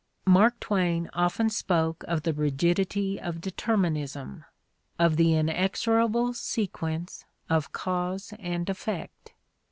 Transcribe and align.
Mark 0.25 0.59
Twain 0.59 1.11
often 1.13 1.47
spoke 1.51 2.03
of 2.07 2.23
the 2.23 2.33
rigidity 2.33 3.19
of 3.19 3.35
determin 3.39 3.95
ism, 3.95 4.45
of 4.97 5.15
the 5.15 5.35
inexorable 5.35 6.33
sequence 6.33 7.25
of 7.51 7.71
cause 7.71 8.33
and 8.39 8.67
effect. 8.67 9.33